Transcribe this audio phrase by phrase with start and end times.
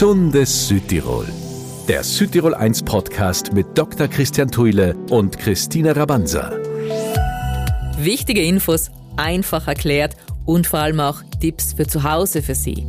[0.00, 1.26] Gesundes Südtirol.
[1.86, 4.08] Der Südtirol 1 Podcast mit Dr.
[4.08, 6.52] Christian Thuile und Christina Rabanza.
[7.98, 10.16] Wichtige Infos einfach erklärt
[10.46, 12.86] und vor allem auch Tipps für zu Hause für Sie.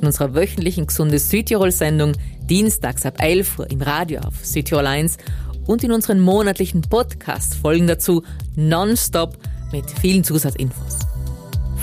[0.00, 2.12] In unserer wöchentlichen Gesundes Südtirol Sendung
[2.48, 5.18] dienstags ab 11 Uhr im Radio auf Südtirol 1
[5.66, 8.22] und in unseren monatlichen Podcast-Folgen dazu
[8.56, 9.36] nonstop
[9.70, 11.00] mit vielen Zusatzinfos.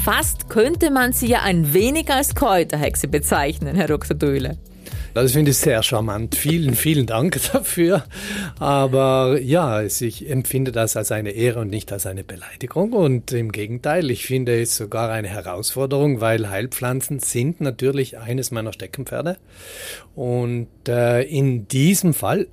[0.04, 4.18] Fast könnte man sie ja ein wenig als Kräuterhexe bezeichnen, Herr Dr.
[4.18, 4.58] Döhle.
[5.14, 6.36] Das finde ich sehr charmant.
[6.36, 8.06] Vielen, vielen Dank dafür.
[8.60, 12.94] Aber ja, ich empfinde das als eine Ehre und nicht als eine Beleidigung.
[12.94, 18.72] Und im Gegenteil, ich finde es sogar eine Herausforderung, weil Heilpflanzen sind natürlich eines meiner
[18.72, 19.38] Steckenpferde.
[20.16, 22.48] Und äh, in diesem Fall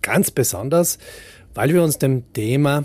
[0.00, 0.98] ganz besonders,
[1.54, 2.84] weil wir uns dem Thema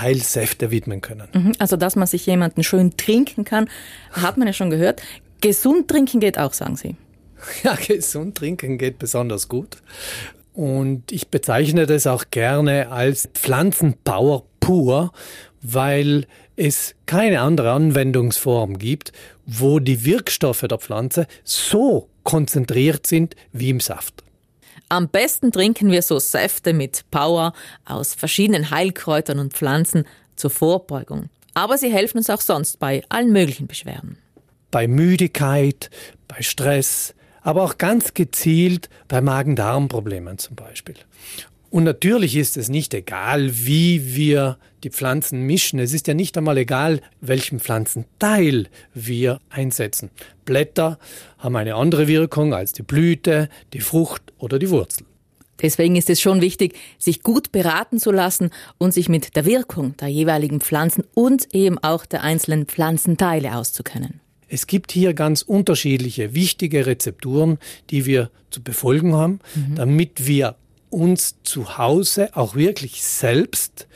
[0.00, 1.28] Heilsäfte widmen können.
[1.32, 3.68] Mhm, also, dass man sich jemanden schön trinken kann,
[4.10, 5.02] hat man ja schon gehört.
[5.40, 6.96] Gesund trinken geht auch, sagen Sie.
[7.62, 9.78] Ja, gesund trinken geht besonders gut.
[10.52, 15.12] Und ich bezeichne das auch gerne als Pflanzenpower pur,
[15.62, 19.12] weil es keine andere Anwendungsform gibt,
[19.46, 24.22] wo die Wirkstoffe der Pflanze so konzentriert sind wie im Saft.
[24.88, 27.52] Am besten trinken wir so Säfte mit Power
[27.84, 30.04] aus verschiedenen Heilkräutern und Pflanzen
[30.36, 31.30] zur Vorbeugung.
[31.54, 34.18] Aber sie helfen uns auch sonst bei allen möglichen Beschwerden.
[34.70, 35.90] Bei Müdigkeit,
[36.28, 40.96] bei Stress, aber auch ganz gezielt bei Magen-Darm-Problemen zum Beispiel.
[41.70, 45.78] Und natürlich ist es nicht egal, wie wir die Pflanzen mischen.
[45.78, 50.10] Es ist ja nicht einmal egal, welchen Pflanzenteil wir einsetzen.
[50.44, 50.98] Blätter
[51.38, 55.06] haben eine andere Wirkung als die Blüte, die Frucht oder die Wurzel.
[55.62, 59.96] Deswegen ist es schon wichtig, sich gut beraten zu lassen und sich mit der Wirkung
[59.96, 64.20] der jeweiligen Pflanzen und eben auch der einzelnen Pflanzenteile auszukennen.
[64.48, 67.58] Es gibt hier ganz unterschiedliche wichtige Rezepturen,
[67.90, 69.74] die wir zu befolgen haben, mhm.
[69.76, 70.56] damit wir
[70.90, 73.88] uns zu Hause auch wirklich selbst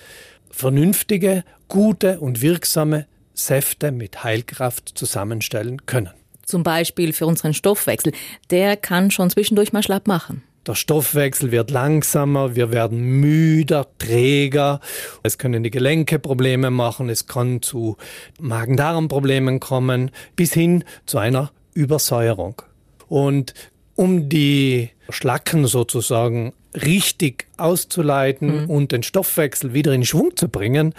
[0.51, 6.11] vernünftige, gute und wirksame Säfte mit Heilkraft zusammenstellen können.
[6.45, 8.13] Zum Beispiel für unseren Stoffwechsel.
[8.51, 10.43] Der kann schon zwischendurch mal schlapp machen.
[10.69, 14.81] Der Stoffwechsel wird langsamer, wir werden müder, träger.
[15.23, 17.97] Es können die Gelenke Probleme machen, es kann zu
[18.39, 22.61] Magen-Darm-Problemen kommen, bis hin zu einer Übersäuerung.
[23.09, 23.55] Und
[23.95, 28.71] um die Schlacken sozusagen richtig auszuleiten mhm.
[28.71, 30.93] und den Stoffwechsel wieder in Schwung zu bringen,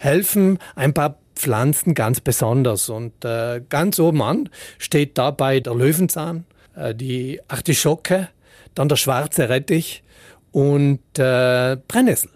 [0.00, 2.88] helfen ein paar Pflanzen ganz besonders.
[2.88, 6.44] Und äh, ganz oben an steht dabei der Löwenzahn,
[6.74, 8.28] äh, die Artischocke,
[8.74, 10.02] dann der schwarze Rettich
[10.50, 12.30] und äh, Brennnessel.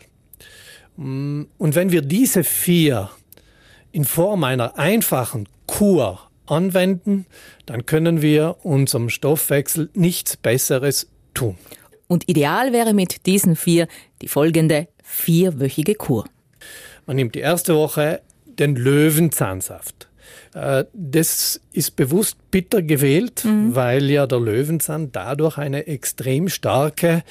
[0.97, 3.11] Mm, und wenn wir diese vier
[3.93, 7.27] in Form einer einfachen Kur anwenden,
[7.67, 11.57] dann können wir unserem Stoffwechsel nichts Besseres tun.
[12.09, 13.89] Und ideal wäre mit diesen vier
[14.23, 16.25] die folgende vierwöchige Kur.
[17.07, 20.06] Man nimmt die erste Woche den Löwenzahnsaft.
[20.55, 23.75] Äh, das ist bewusst bitter gewählt, mhm.
[23.75, 27.23] weil ja der Löwenzahn dadurch eine extrem starke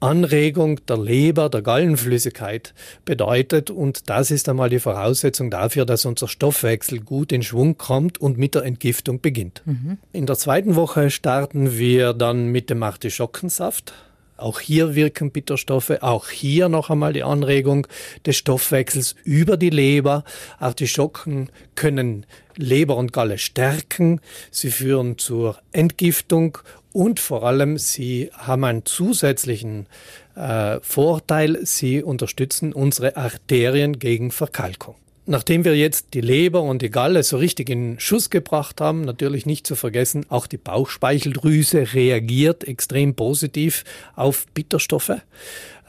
[0.00, 3.70] Anregung der Leber, der Gallenflüssigkeit bedeutet.
[3.70, 8.36] Und das ist einmal die Voraussetzung dafür, dass unser Stoffwechsel gut in Schwung kommt und
[8.36, 9.62] mit der Entgiftung beginnt.
[9.64, 9.98] Mhm.
[10.12, 13.94] In der zweiten Woche starten wir dann mit dem Artischockensaft.
[14.36, 17.86] Auch hier wirken Bitterstoffe, auch hier noch einmal die Anregung
[18.26, 20.24] des Stoffwechsels über die Leber.
[20.58, 22.26] Artischocken können
[22.56, 24.20] Leber und Galle stärken,
[24.50, 26.58] sie führen zur Entgiftung
[26.92, 29.86] und vor allem sie haben einen zusätzlichen
[30.34, 34.96] äh, Vorteil, sie unterstützen unsere Arterien gegen Verkalkung.
[35.28, 39.44] Nachdem wir jetzt die Leber und die Galle so richtig in Schuss gebracht haben, natürlich
[39.44, 43.82] nicht zu vergessen, auch die Bauchspeicheldrüse reagiert extrem positiv
[44.14, 45.20] auf Bitterstoffe,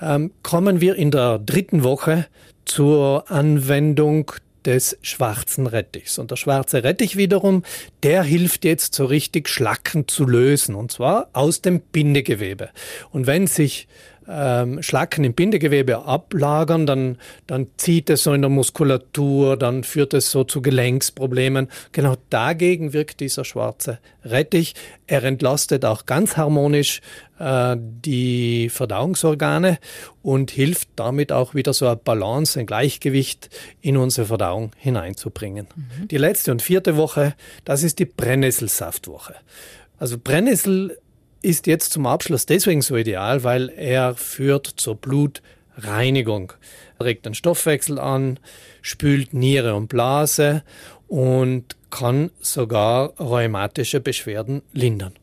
[0.02, 2.26] ähm, kommen wir in der dritten Woche
[2.66, 4.32] zur Anwendung
[4.66, 6.18] des schwarzen Rettichs.
[6.18, 7.64] Und der schwarze Rettich wiederum,
[8.04, 12.70] der hilft jetzt so richtig Schlacken zu lösen, und zwar aus dem Bindegewebe.
[13.12, 13.88] Und wenn sich
[14.30, 20.14] ähm, Schlacken im Bindegewebe ablagern, dann, dann zieht es so in der Muskulatur, dann führt
[20.14, 21.70] es so zu Gelenksproblemen.
[21.92, 24.76] Genau dagegen wirkt dieser schwarze Rettich.
[25.08, 27.02] Er entlastet auch ganz harmonisch
[27.40, 29.80] äh, die Verdauungsorgane
[30.22, 33.50] und hilft damit auch wieder so eine Balance, ein Gleichgewicht
[33.82, 35.68] in unsere Verdauung hineinzubringen.
[35.76, 36.08] Mhm.
[36.10, 39.36] Die letzte und vierte Woche, das ist die Brennnesselsaftwoche.
[40.00, 40.98] Also Brennnessel
[41.48, 46.52] ist jetzt zum Abschluss deswegen so ideal, weil er führt zur Blutreinigung.
[47.00, 48.38] Er regt den Stoffwechsel an,
[48.82, 50.64] spült Niere und Blase
[51.08, 55.14] und kann sogar rheumatische Beschwerden lindern.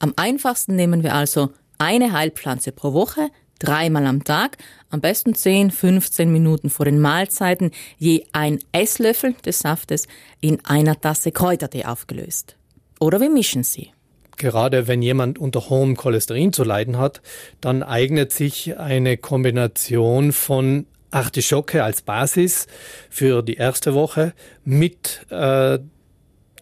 [0.00, 3.28] Am einfachsten nehmen wir also eine Heilpflanze pro Woche,
[3.60, 4.58] dreimal am Tag,
[4.88, 10.08] am besten 10, 15 Minuten vor den Mahlzeiten, je ein Esslöffel des Saftes
[10.40, 12.56] in einer Tasse Kräutertee aufgelöst.
[12.98, 13.92] Oder wir mischen sie.
[14.40, 17.20] Gerade wenn jemand unter hohem Cholesterin zu leiden hat,
[17.60, 22.66] dann eignet sich eine Kombination von Artischocke als Basis
[23.10, 24.32] für die erste Woche
[24.64, 25.78] mit äh,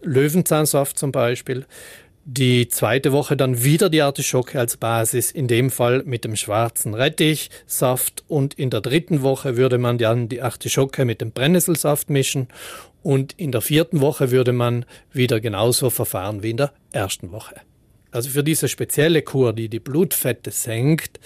[0.03, 1.67] Löwenzahnsaft zum Beispiel,
[2.25, 6.95] die zweite Woche dann wieder die Artischocke als Basis, in dem Fall mit dem schwarzen
[6.95, 8.25] Rettichsaft.
[8.27, 12.49] Und in der dritten Woche würde man dann die Artischocke mit dem Brennnesselsaft mischen.
[13.05, 17.55] Und in der vierten Woche würde man wieder genauso verfahren wie in der ersten Woche.
[18.11, 21.21] Also für diese spezielle Kur, die die Blutfette senkt,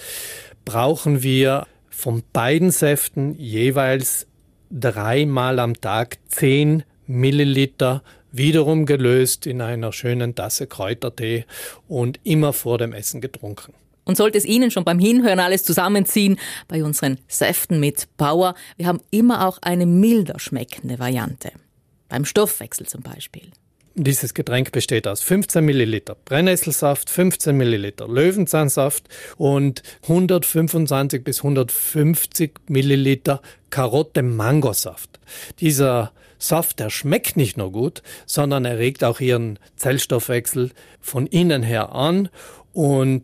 [0.65, 4.27] brauchen wir von beiden Säften jeweils
[4.69, 11.45] dreimal am Tag 10 Milliliter wiederum gelöst in einer schönen Tasse Kräutertee
[11.87, 13.73] und immer vor dem Essen getrunken.
[14.05, 16.37] Und sollte es Ihnen schon beim Hinhören alles zusammenziehen,
[16.67, 21.51] bei unseren Säften mit Power, wir haben immer auch eine milder schmeckende Variante.
[22.09, 23.51] Beim Stoffwechsel zum Beispiel.
[23.95, 29.07] Dieses Getränk besteht aus 15 Milliliter Brennnesselsaft, 15 Milliliter Löwenzahnsaft
[29.37, 35.19] und 125 bis 150 Milliliter Karotte-Mangosaft.
[35.59, 41.61] Dieser Saft, der schmeckt nicht nur gut, sondern er regt auch ihren Zellstoffwechsel von innen
[41.61, 42.29] her an
[42.73, 43.23] und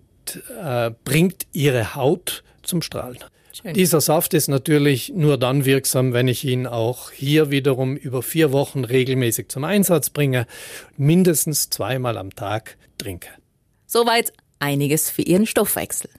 [0.63, 3.17] äh, bringt ihre Haut zum Strahlen.
[3.61, 3.73] Schön.
[3.73, 8.53] Dieser Saft ist natürlich nur dann wirksam, wenn ich ihn auch hier wiederum über vier
[8.53, 10.47] Wochen regelmäßig zum Einsatz bringe,
[10.95, 13.29] mindestens zweimal am Tag trinke.
[13.85, 16.09] Soweit einiges für Ihren Stoffwechsel.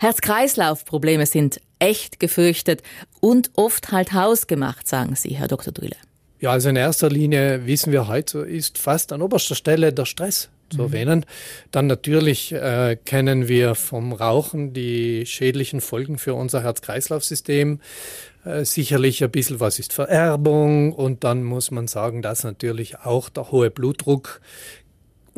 [0.00, 2.82] Herz-Kreislauf-Probleme sind echt gefürchtet
[3.20, 5.72] und oft halt hausgemacht, sagen Sie, Herr Dr.
[5.72, 5.96] Drühle.
[6.40, 10.48] Ja, also in erster Linie wissen wir heute, ist fast an oberster Stelle der Stress
[10.68, 10.84] zu mhm.
[10.84, 11.26] erwähnen.
[11.70, 17.80] Dann natürlich äh, kennen wir vom Rauchen die schädlichen Folgen für unser Herz-Kreislauf-System.
[18.44, 23.28] Äh, sicherlich ein bisschen was ist Vererbung und dann muss man sagen, dass natürlich auch
[23.28, 24.40] der hohe Blutdruck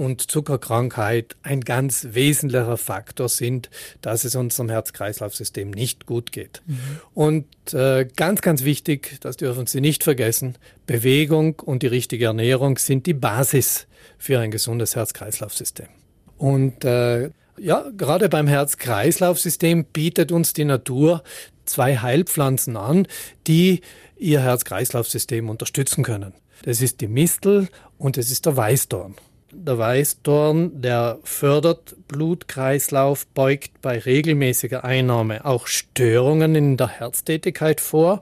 [0.00, 3.68] und Zuckerkrankheit ein ganz wesentlicher Faktor sind,
[4.00, 6.62] dass es unserem Herz-Kreislauf-System nicht gut geht.
[6.66, 6.78] Mhm.
[7.12, 10.56] Und äh, ganz, ganz wichtig, das dürfen Sie nicht vergessen,
[10.86, 13.86] Bewegung und die richtige Ernährung sind die Basis
[14.16, 15.88] für ein gesundes Herz-Kreislauf-System.
[16.38, 21.22] Und äh, ja, gerade beim Herz-Kreislauf-System bietet uns die Natur
[21.66, 23.06] zwei Heilpflanzen an,
[23.46, 23.82] die
[24.16, 26.32] ihr Herz-Kreislauf-System unterstützen können.
[26.62, 27.68] Das ist die Mistel
[27.98, 29.14] und es ist der Weißdorn.
[29.52, 38.20] Der Weißdorn, der fördert Blutkreislauf, beugt bei regelmäßiger Einnahme auch Störungen in der Herztätigkeit vor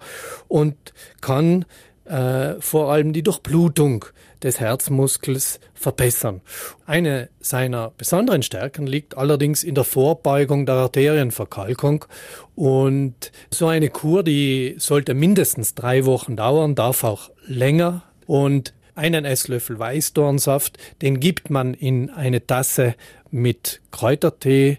[0.49, 0.77] und
[1.21, 1.67] kann
[2.07, 4.07] äh, vor allem die Durchblutung
[4.43, 6.41] des Herzmuskels verbessern.
[6.87, 12.07] Eine seiner besonderen Stärken liegt allerdings in der Vorbeugung der Arterienverkalkung.
[12.55, 18.03] Und so eine Kur, die sollte mindestens drei Wochen dauern, darf auch länger.
[18.27, 22.95] Und einen Esslöffel Weißdornsaft, den gibt man in eine Tasse
[23.31, 24.79] mit Kräutertee,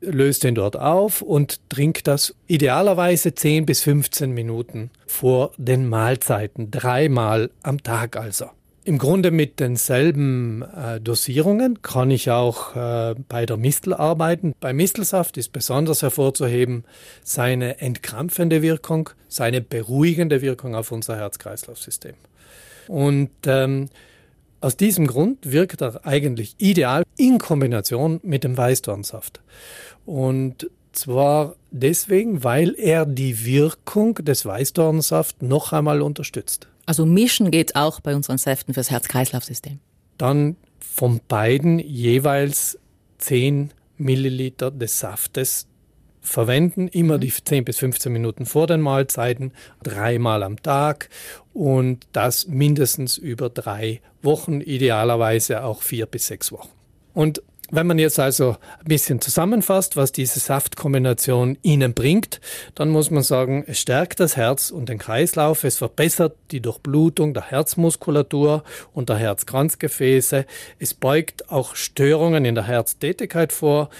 [0.00, 0.10] mhm.
[0.10, 6.70] löst den dort auf und trinkt das idealerweise 10 bis 15 Minuten vor den Mahlzeiten,
[6.70, 8.46] dreimal am Tag also.
[8.84, 14.54] Im Grunde mit denselben äh, Dosierungen kann ich auch äh, bei der Mistel arbeiten.
[14.60, 16.84] Bei Mistelsaft ist besonders hervorzuheben
[17.22, 22.14] seine entkrampfende Wirkung, seine beruhigende Wirkung auf unser Herz-Kreislauf-System.
[22.88, 23.88] Und ähm,
[24.60, 29.40] aus diesem Grund wirkt er eigentlich ideal in Kombination mit dem Weißdornsaft.
[30.04, 36.68] Und zwar deswegen, weil er die Wirkung des Weißdornsafts noch einmal unterstützt.
[36.86, 39.78] Also mischen geht auch bei unseren Säften fürs Herz-Kreislauf-System.
[40.16, 42.78] Dann von beiden jeweils
[43.18, 45.66] 10 Milliliter des Saftes
[46.20, 47.20] verwenden, immer mhm.
[47.20, 51.08] die 10 bis 15 Minuten vor den Mahlzeiten, dreimal am Tag
[51.52, 56.70] und das mindestens über drei Wochen, idealerweise auch vier bis sechs Wochen.
[57.14, 62.40] Und wenn man jetzt also ein bisschen zusammenfasst, was diese Saftkombination Ihnen bringt,
[62.74, 67.34] dann muss man sagen, es stärkt das Herz und den Kreislauf, es verbessert die Durchblutung
[67.34, 70.46] der Herzmuskulatur und der Herzkranzgefäße,
[70.78, 73.90] es beugt auch Störungen in der Herztätigkeit vor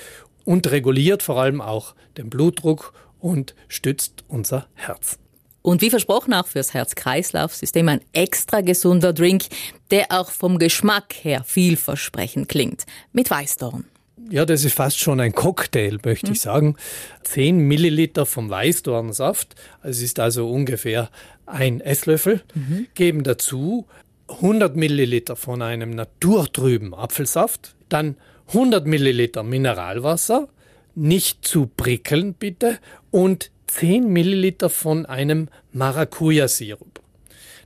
[0.48, 5.18] und reguliert vor allem auch den Blutdruck und stützt unser Herz.
[5.60, 9.44] Und wie versprochen auch fürs Herz-Kreislauf-System ein extra gesunder Drink,
[9.90, 12.86] der auch vom Geschmack her vielversprechend klingt.
[13.12, 13.84] Mit Weißdorn.
[14.30, 16.32] Ja, das ist fast schon ein Cocktail, möchte mhm.
[16.32, 16.76] ich sagen.
[17.24, 21.10] 10 Milliliter vom Weißdornsaft, es ist also ungefähr
[21.44, 22.86] ein Esslöffel, mhm.
[22.94, 23.86] geben dazu
[24.28, 28.16] 100 Milliliter von einem naturtrüben Apfelsaft, dann
[28.48, 30.48] 100 Milliliter Mineralwasser,
[30.94, 32.78] nicht zu prickeln bitte,
[33.10, 37.00] und 10 Milliliter von einem Maracuja-Sirup.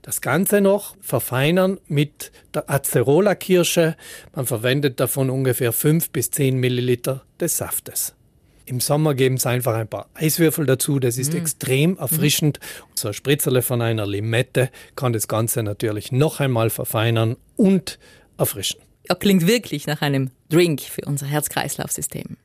[0.03, 3.97] Das Ganze noch verfeinern mit der Acerola-Kirsche.
[4.35, 8.15] Man verwendet davon ungefähr 5 bis 10 Milliliter des Saftes.
[8.65, 10.99] Im Sommer geben sie einfach ein paar Eiswürfel dazu.
[10.99, 11.37] Das ist mm.
[11.37, 12.59] extrem erfrischend.
[12.59, 12.85] Mm.
[12.95, 17.99] So ein Spritzerle von einer Limette kann das Ganze natürlich noch einmal verfeinern und
[18.39, 18.81] erfrischen.
[19.09, 22.37] Er klingt wirklich nach einem Drink für unser Herz-Kreislauf-System.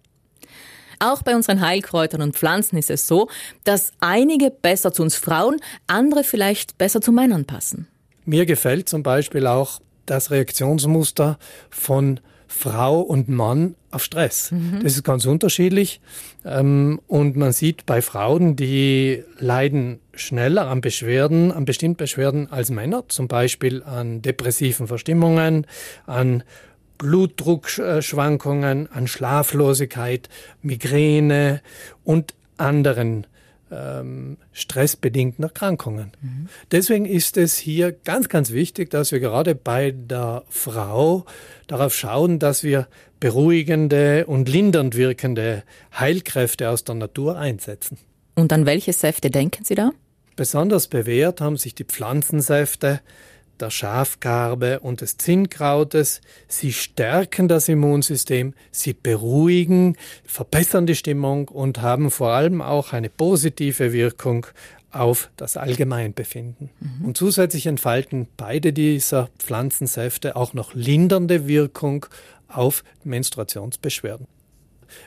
[0.99, 3.29] Auch bei unseren Heilkräutern und Pflanzen ist es so,
[3.63, 7.87] dass einige besser zu uns Frauen, andere vielleicht besser zu Männern passen.
[8.25, 11.37] Mir gefällt zum Beispiel auch das Reaktionsmuster
[11.69, 14.51] von Frau und Mann auf Stress.
[14.51, 14.79] Mhm.
[14.83, 16.01] Das ist ganz unterschiedlich.
[16.45, 22.69] Ähm, und man sieht bei Frauen, die leiden schneller an Beschwerden, an bestimmten Beschwerden als
[22.69, 25.67] Männer, zum Beispiel an depressiven Verstimmungen,
[26.05, 26.43] an
[26.97, 30.29] Blutdruckschwankungen, an Schlaflosigkeit,
[30.61, 31.61] Migräne
[32.03, 33.27] und anderen
[33.71, 36.11] ähm, stressbedingten Erkrankungen.
[36.21, 36.49] Mhm.
[36.71, 41.25] Deswegen ist es hier ganz, ganz wichtig, dass wir gerade bei der Frau
[41.67, 42.87] darauf schauen, dass wir
[43.19, 45.63] beruhigende und lindernd wirkende
[45.97, 47.97] Heilkräfte aus der Natur einsetzen.
[48.35, 49.91] Und an welche Säfte denken Sie da?
[50.35, 53.01] Besonders bewährt haben sich die Pflanzensäfte
[53.61, 56.21] der Schafgarbe und des Zinnkrautes.
[56.47, 59.95] Sie stärken das Immunsystem, sie beruhigen,
[60.25, 64.47] verbessern die Stimmung und haben vor allem auch eine positive Wirkung
[64.91, 66.69] auf das Allgemeinbefinden.
[66.79, 67.05] Mhm.
[67.05, 72.05] Und zusätzlich entfalten beide dieser Pflanzensäfte auch noch lindernde Wirkung
[72.47, 74.27] auf Menstruationsbeschwerden.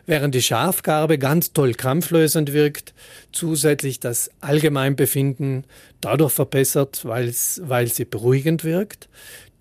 [0.07, 2.95] Während die Schafgarbe ganz toll krampflösend wirkt,
[3.33, 5.65] zusätzlich das Allgemeinbefinden
[6.01, 9.09] dadurch verbessert, weil sie beruhigend wirkt,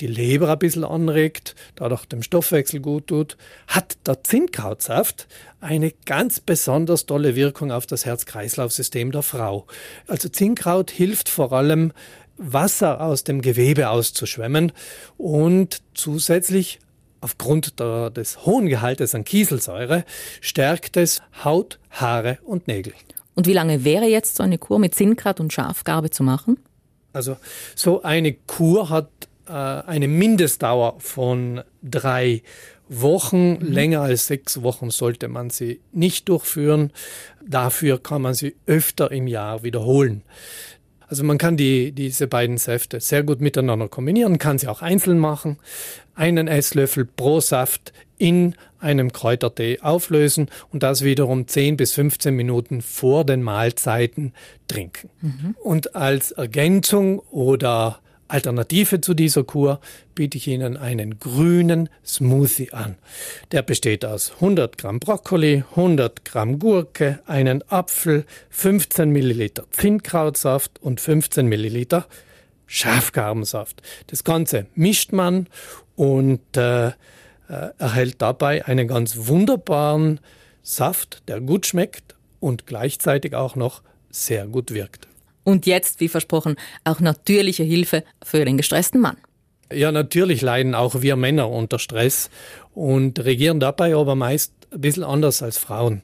[0.02, 5.28] die Leber ein bisschen anregt, dadurch dem Stoffwechsel gut tut, hat der Zinnkrautsaft
[5.60, 9.68] eine ganz besonders tolle Wirkung auf das Herz-Kreislauf-System der Frau.
[10.08, 11.92] Also Zinnkraut hilft vor allem,
[12.38, 14.72] Wasser aus dem Gewebe auszuschwemmen
[15.18, 16.80] und zusätzlich
[17.22, 20.06] Aufgrund der, des hohen Gehaltes an Kieselsäure
[20.42, 22.94] stärkt es Haut, Haare und Nägel.
[23.36, 26.58] Und wie lange wäre jetzt so eine Kur mit Zinnkraut und Schafgarbe zu machen?
[27.14, 27.38] Also
[27.76, 29.10] so eine Kur hat
[29.48, 32.44] äh, eine Mindestdauer von drei
[32.90, 33.54] Wochen.
[33.54, 33.72] Mhm.
[33.72, 36.92] Länger als sechs Wochen sollte man sie nicht durchführen.
[37.46, 40.24] Dafür kann man sie öfter im Jahr wiederholen.
[41.10, 45.18] Also man kann die, diese beiden Säfte sehr gut miteinander kombinieren, kann sie auch einzeln
[45.18, 45.58] machen.
[46.14, 52.82] Einen Esslöffel pro Saft in einem Kräutertee auflösen und das wiederum 10 bis 15 Minuten
[52.82, 54.34] vor den Mahlzeiten
[54.68, 55.10] trinken.
[55.22, 55.56] Mhm.
[55.64, 58.00] Und als Ergänzung oder
[58.30, 59.82] Alternative zu dieser Kur
[60.16, 62.96] biete ich Ihnen einen grünen Smoothie an.
[63.52, 71.02] Der besteht aus 100 Gramm Brokkoli, 100 Gramm Gurke, einen Apfel, 15 Milliliter Zinnkrautsaft und
[71.02, 72.06] 15 Milliliter
[72.68, 73.82] Schafgarbensaft.
[74.08, 75.48] Das Ganze mischt man
[75.96, 76.92] und äh, äh,
[77.80, 80.20] erhält dabei einen ganz wunderbaren
[80.62, 83.82] Saft, der gut schmeckt und gleichzeitig auch noch
[84.12, 85.09] sehr gut wirkt.
[85.50, 89.18] Und jetzt, wie versprochen, auch natürliche Hilfe für den gestressten Mann.
[89.74, 92.30] Ja, natürlich leiden auch wir Männer unter Stress
[92.76, 96.04] und regieren dabei aber meist ein bisschen anders als Frauen.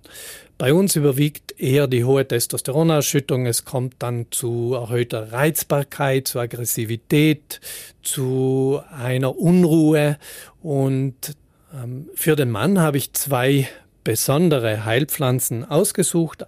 [0.57, 3.45] Bei uns überwiegt eher die hohe Testosteronausschüttung.
[3.45, 7.61] Es kommt dann zu erhöhter Reizbarkeit, zu Aggressivität,
[8.01, 10.17] zu einer Unruhe.
[10.63, 11.35] Und
[11.71, 13.67] ähm, für den Mann habe ich zwei
[14.03, 16.47] besondere Heilpflanzen ausgesucht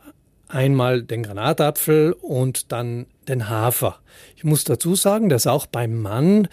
[0.50, 4.00] einmal den Granatapfel und dann den Hafer.
[4.36, 6.48] Ich muss dazu sagen, dass auch beim Mann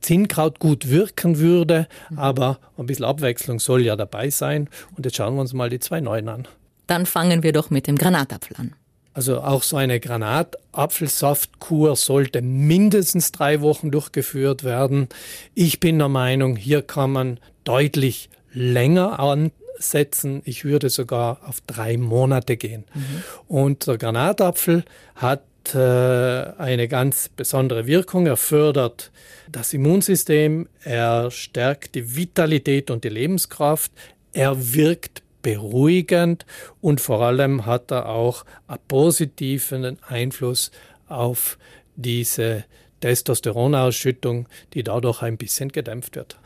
[0.00, 2.18] Zinnkraut gut wirken würde, mhm.
[2.18, 4.68] aber ein bisschen Abwechslung soll ja dabei sein.
[4.96, 6.48] Und jetzt schauen wir uns mal die zwei neuen an.
[6.86, 8.74] Dann fangen wir doch mit dem Granatapfel an.
[9.14, 15.08] Also auch so eine Granatapfelsaftkur sollte mindestens drei Wochen durchgeführt werden.
[15.54, 20.42] Ich bin der Meinung, hier kann man deutlich länger an, setzen.
[20.44, 22.84] Ich würde sogar auf drei Monate gehen.
[22.94, 23.22] Mhm.
[23.48, 24.84] Und der Granatapfel
[25.16, 25.42] hat
[25.74, 28.26] äh, eine ganz besondere Wirkung.
[28.26, 29.10] Er fördert
[29.50, 33.92] das Immunsystem, er stärkt die Vitalität und die Lebenskraft,
[34.32, 36.46] er wirkt beruhigend
[36.80, 40.70] und vor allem hat er auch einen positiven Einfluss
[41.08, 41.58] auf
[41.96, 42.64] diese
[43.02, 46.38] Testosteronausschüttung, die dadurch ein bisschen gedämpft wird.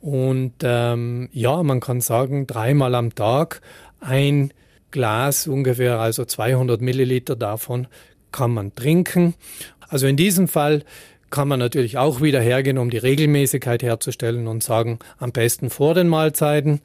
[0.00, 0.08] Mhm.
[0.08, 3.60] Und ähm, ja, man kann sagen, dreimal am Tag
[4.00, 4.52] ein
[4.92, 7.88] Glas ungefähr, also 200 Milliliter davon
[8.30, 9.34] kann man trinken.
[9.88, 10.84] Also in diesem Fall
[11.30, 15.94] kann man natürlich auch wieder hergehen, um die Regelmäßigkeit herzustellen und sagen, am besten vor
[15.94, 16.80] den Mahlzeiten.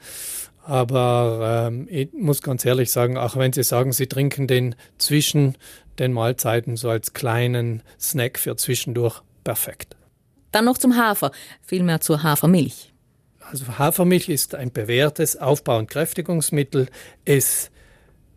[0.68, 5.56] Aber ähm, ich muss ganz ehrlich sagen, auch wenn Sie sagen, Sie trinken den zwischen
[5.98, 9.96] den Mahlzeiten so als kleinen Snack für zwischendurch, perfekt.
[10.52, 11.32] Dann noch zum Hafer,
[11.62, 12.92] vielmehr zur Hafermilch.
[13.50, 16.88] Also Hafermilch ist ein bewährtes Aufbau- und Kräftigungsmittel.
[17.24, 17.70] Es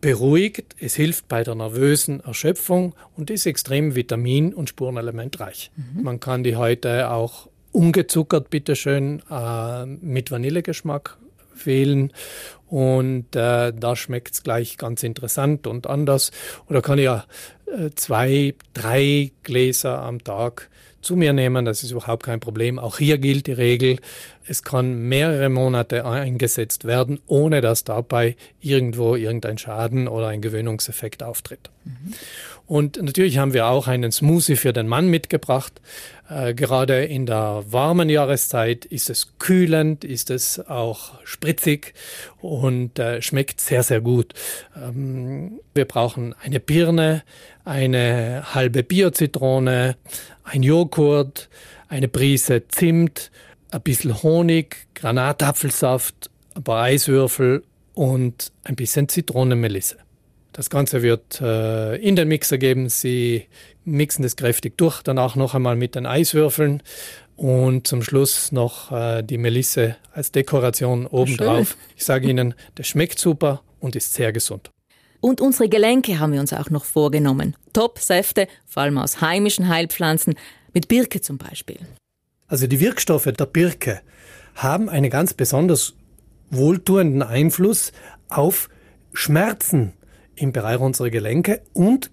[0.00, 5.70] beruhigt, es hilft bei der nervösen Erschöpfung und ist extrem vitamin- und spurenelementreich.
[5.76, 6.02] Mhm.
[6.02, 11.18] Man kann die heute auch ungezuckert, bitteschön, äh, mit Vanillegeschmack
[11.64, 12.12] wählen
[12.66, 16.30] und äh, da schmeckt es gleich ganz interessant und anders.
[16.68, 17.26] Oder kann ich ja
[17.66, 20.70] äh, zwei, drei Gläser am Tag
[21.02, 21.64] zu mir nehmen.
[21.64, 22.78] Das ist überhaupt kein Problem.
[22.78, 23.98] Auch hier gilt die Regel,
[24.46, 31.22] es kann mehrere Monate eingesetzt werden, ohne dass dabei irgendwo irgendein Schaden oder ein Gewöhnungseffekt
[31.22, 31.70] auftritt.
[31.84, 32.14] Mhm.
[32.72, 35.82] Und natürlich haben wir auch einen Smoothie für den Mann mitgebracht.
[36.30, 41.92] Äh, gerade in der warmen Jahreszeit ist es kühlend, ist es auch spritzig
[42.40, 44.32] und äh, schmeckt sehr, sehr gut.
[44.74, 47.24] Ähm, wir brauchen eine Birne,
[47.66, 49.98] eine halbe Biozitrone,
[50.42, 51.50] ein Joghurt,
[51.88, 53.30] eine Prise Zimt,
[53.70, 60.01] ein bisschen Honig, Granatapfelsaft, ein paar Eiswürfel und ein bisschen Zitronenmelisse.
[60.52, 62.90] Das Ganze wird äh, in den Mixer geben.
[62.90, 63.46] Sie
[63.84, 66.82] mixen das kräftig durch, danach noch einmal mit den Eiswürfeln
[67.36, 71.76] und zum Schluss noch äh, die Melisse als Dekoration obendrauf.
[71.96, 74.70] Ich sage Ihnen, das schmeckt super und ist sehr gesund.
[75.20, 77.56] Und unsere Gelenke haben wir uns auch noch vorgenommen.
[77.72, 80.34] Top-Säfte, vor allem aus heimischen Heilpflanzen,
[80.74, 81.78] mit Birke zum Beispiel.
[82.46, 84.02] Also die Wirkstoffe der Birke
[84.54, 85.94] haben einen ganz besonders
[86.50, 87.92] wohltuenden Einfluss
[88.28, 88.68] auf
[89.14, 89.94] Schmerzen
[90.42, 92.10] im Bereich unserer Gelenke und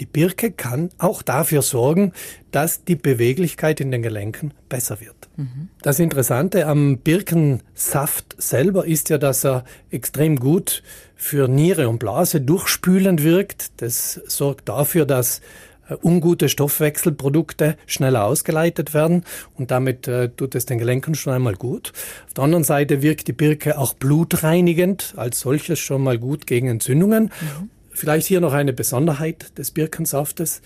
[0.00, 2.12] die Birke kann auch dafür sorgen,
[2.50, 5.28] dass die Beweglichkeit in den Gelenken besser wird.
[5.36, 5.68] Mhm.
[5.82, 10.82] Das Interessante am Birkensaft selber ist ja, dass er extrem gut
[11.14, 13.80] für Niere und Blase durchspülend wirkt.
[13.80, 15.40] Das sorgt dafür, dass
[16.02, 19.24] ungute Stoffwechselprodukte schneller ausgeleitet werden
[19.54, 21.92] und damit äh, tut es den Gelenken schon einmal gut.
[22.26, 26.68] Auf der anderen Seite wirkt die Birke auch blutreinigend, als solches schon mal gut gegen
[26.68, 27.24] Entzündungen.
[27.24, 27.70] Mhm.
[27.90, 30.62] Vielleicht hier noch eine Besonderheit des Birkensaftes.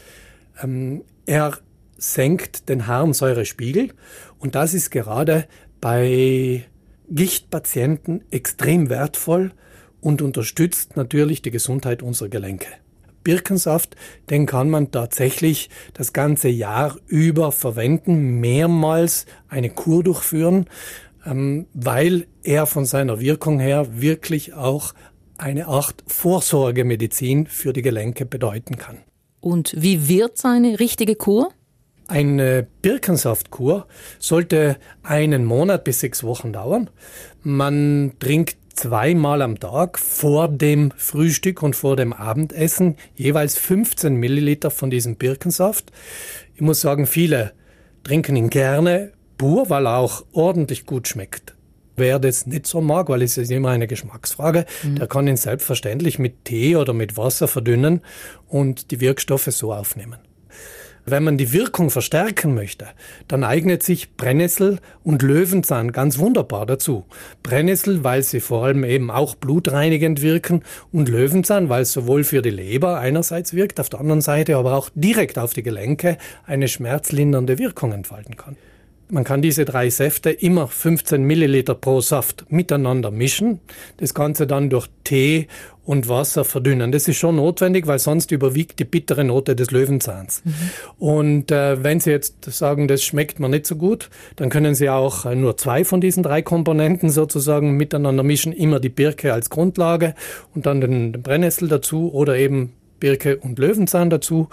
[0.62, 1.59] Ähm, er
[1.99, 3.93] senkt den Harnsäurespiegel
[4.39, 5.47] und das ist gerade
[5.81, 6.65] bei
[7.09, 9.53] Gichtpatienten extrem wertvoll
[10.01, 12.69] und unterstützt natürlich die Gesundheit unserer Gelenke.
[13.27, 13.97] Birkensaft,
[14.31, 20.67] den kann man tatsächlich das ganze Jahr über verwenden, mehrmals eine Kur durchführen,
[21.27, 24.95] ähm, weil er von seiner Wirkung her wirklich auch
[25.39, 28.99] eine Art Vorsorgemedizin für die Gelenke bedeuten kann.
[29.41, 31.49] Und wie wird seine richtige Kur?
[32.07, 33.89] Eine Birkensaftkur
[34.21, 36.91] sollte einen Monat bis sechs Wochen dauern.
[37.43, 44.71] Man trinkt zweimal am Tag vor dem Frühstück und vor dem Abendessen jeweils 15 Milliliter
[44.71, 45.91] von diesem Birkensaft.
[46.55, 47.53] Ich muss sagen, viele
[48.05, 51.55] trinken ihn gerne pur, weil er auch ordentlich gut schmeckt.
[51.97, 54.97] Wer das nicht so mag, weil es ist immer eine Geschmacksfrage, mhm.
[54.97, 58.03] der kann ihn selbstverständlich mit Tee oder mit Wasser verdünnen
[58.49, 60.19] und die Wirkstoffe so aufnehmen.
[61.09, 62.88] Wenn man die Wirkung verstärken möchte,
[63.29, 67.05] dann eignet sich Brennnessel und Löwenzahn ganz wunderbar dazu.
[67.45, 72.42] Brennnessel, weil sie vor allem eben auch blutreinigend wirken und Löwenzahn, weil es sowohl für
[72.42, 76.66] die Leber einerseits wirkt, auf der anderen Seite aber auch direkt auf die Gelenke eine
[76.66, 78.57] schmerzlindernde Wirkung entfalten kann.
[79.09, 83.61] Man kann diese drei Säfte immer 15 Milliliter pro Saft miteinander mischen,
[83.99, 85.47] das Ganze dann durch Tee
[85.85, 86.90] und Wasser verdünnen.
[86.90, 90.42] Das ist schon notwendig, weil sonst überwiegt die bittere Note des Löwenzahns.
[90.45, 90.53] Mhm.
[90.99, 94.90] Und äh, wenn Sie jetzt sagen, das schmeckt mir nicht so gut, dann können Sie
[94.90, 99.51] auch äh, nur zwei von diesen drei Komponenten sozusagen miteinander mischen, immer die Birke als
[99.51, 100.16] Grundlage
[100.55, 104.49] und dann den, den Brennnessel dazu oder eben Birke und Löwenzahn dazu,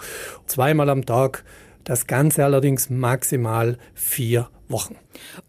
[0.46, 1.44] zweimal am Tag
[1.84, 4.96] das Ganze allerdings maximal vier Wochen.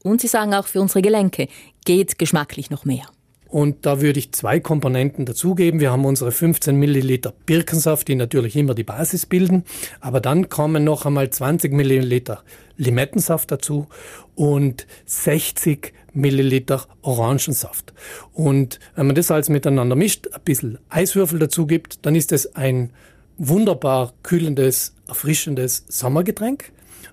[0.03, 1.47] Und Sie sagen auch für unsere Gelenke
[1.85, 3.05] geht geschmacklich noch mehr.
[3.47, 5.79] Und da würde ich zwei Komponenten dazugeben.
[5.79, 9.63] Wir haben unsere 15 Milliliter Birkensaft, die natürlich immer die Basis bilden.
[10.01, 12.43] Aber dann kommen noch einmal 20 Milliliter
[12.75, 13.87] Limettensaft dazu
[14.35, 17.93] und 60 Milliliter Orangensaft.
[18.33, 22.55] Und wenn man das alles miteinander mischt, ein bisschen Eiswürfel dazu gibt, dann ist es
[22.55, 22.91] ein
[23.37, 26.71] wunderbar kühlendes, erfrischendes Sommergetränk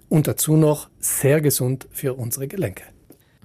[0.08, 2.85] und dazu noch sehr gesund für unsere Gelenke.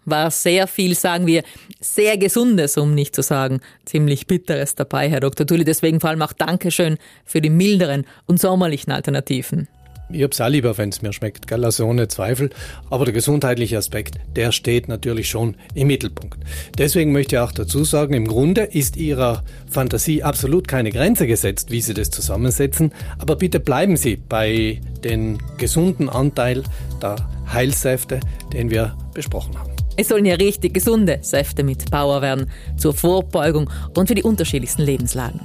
[0.05, 1.43] War sehr viel, sagen wir,
[1.81, 5.45] sehr Gesundes, um nicht zu sagen, ziemlich Bitteres dabei, Herr Dr.
[5.45, 5.65] Tulli.
[5.65, 9.67] Deswegen vor allem auch Dankeschön für die milderen und sommerlichen Alternativen.
[10.09, 11.65] Ich hab's auch lieber, wenn's mir schmeckt, gell?
[11.65, 12.49] also ohne Zweifel.
[12.89, 16.39] Aber der gesundheitliche Aspekt, der steht natürlich schon im Mittelpunkt.
[16.77, 21.71] Deswegen möchte ich auch dazu sagen, im Grunde ist Ihrer Fantasie absolut keine Grenze gesetzt,
[21.71, 22.93] wie Sie das zusammensetzen.
[23.17, 26.63] Aber bitte bleiben Sie bei den gesunden Anteil
[27.01, 27.17] der
[27.51, 28.21] Heilsäfte,
[28.53, 29.71] den wir besprochen haben.
[29.99, 34.83] Es sollen ja richtig gesunde Säfte mit Power werden, zur Vorbeugung und für die unterschiedlichsten
[34.83, 35.41] Lebenslagen.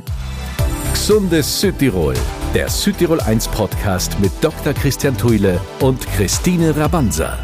[0.92, 2.14] Gesundes Südtirol,
[2.54, 4.74] der Südtirol 1 Podcast mit Dr.
[4.74, 7.38] Christian Thuile und Christine Rabanza.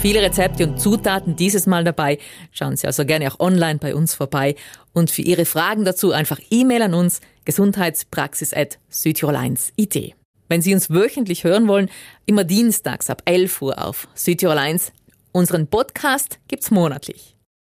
[0.00, 2.16] Viele Rezepte und Zutaten dieses Mal dabei.
[2.50, 4.54] Schauen Sie also gerne auch online bei uns vorbei.
[4.94, 10.14] Und für Ihre Fragen dazu einfach E-Mail an uns gesundheitspraxis.südtirol1.it.
[10.48, 11.90] Wenn Sie uns wöchentlich hören wollen,
[12.24, 14.92] immer dienstags ab 11 Uhr auf Südtirol 1.
[15.32, 17.33] Unseren Podcast gibt's monatlich.